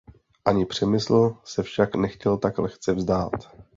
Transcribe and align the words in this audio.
Ani 0.45 0.65
Přemysl 0.65 1.37
se 1.45 1.63
však 1.63 1.95
nechtěl 1.95 2.37
tak 2.37 2.57
lehce 2.57 2.93
vzdát. 2.93 3.31